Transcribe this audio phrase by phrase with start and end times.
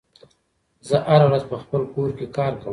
[0.87, 2.69] زه هره ورځ په خپل کور کې کار کوم.